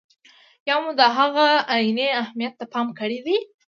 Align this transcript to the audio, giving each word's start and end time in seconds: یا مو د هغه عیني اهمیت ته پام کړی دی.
یا 0.67 0.75
مو 0.83 0.91
د 0.99 1.01
هغه 1.17 1.47
عیني 1.73 2.07
اهمیت 2.21 2.53
ته 2.59 2.65
پام 2.73 2.87
کړی 2.99 3.19
دی. 3.25 3.37